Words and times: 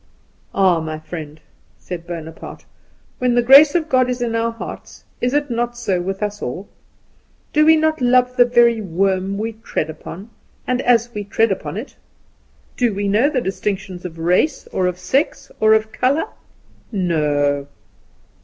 "Ah, 0.55 0.79
my 0.79 0.97
friend," 0.97 1.39
said 1.77 2.07
Bonaparte, 2.07 2.65
"when 3.19 3.35
the 3.35 3.43
grace 3.43 3.75
of 3.75 3.87
God 3.87 4.09
is 4.09 4.19
in 4.19 4.33
our 4.33 4.49
hearts, 4.49 5.03
is 5.21 5.35
it 5.35 5.51
not 5.51 5.79
with 5.87 6.23
us 6.23 6.41
all? 6.41 6.67
Do 7.53 7.67
we 7.67 7.75
not 7.75 8.01
love 8.01 8.35
the 8.35 8.45
very 8.45 8.81
worm 8.81 9.37
we 9.37 9.53
tread 9.61 9.91
upon, 9.91 10.31
and 10.65 10.81
as 10.81 11.13
we 11.13 11.23
tread 11.23 11.51
upon 11.51 11.77
it? 11.77 11.97
Do 12.75 12.95
we 12.95 13.07
know 13.07 13.29
distinctions 13.29 14.03
of 14.03 14.17
race, 14.17 14.65
or 14.71 14.87
of 14.87 14.97
sex, 14.97 15.51
or 15.59 15.73
of 15.75 15.91
colour? 15.91 16.25
No! 16.91 17.67